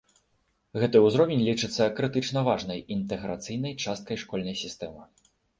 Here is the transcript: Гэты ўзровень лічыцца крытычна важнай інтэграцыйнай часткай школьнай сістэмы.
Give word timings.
Гэты 0.83 1.01
ўзровень 1.07 1.43
лічыцца 1.49 1.83
крытычна 2.01 2.43
важнай 2.49 2.79
інтэграцыйнай 2.97 3.79
часткай 3.85 4.23
школьнай 4.27 4.61
сістэмы. 4.65 5.03